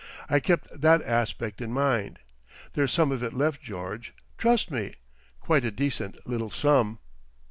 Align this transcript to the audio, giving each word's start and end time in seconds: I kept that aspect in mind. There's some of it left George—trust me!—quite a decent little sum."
I 0.31 0.39
kept 0.39 0.81
that 0.81 1.03
aspect 1.03 1.61
in 1.61 1.71
mind. 1.71 2.17
There's 2.73 2.91
some 2.91 3.11
of 3.11 3.21
it 3.21 3.35
left 3.35 3.61
George—trust 3.61 4.71
me!—quite 4.71 5.63
a 5.63 5.69
decent 5.69 6.17
little 6.25 6.49
sum." 6.49 6.97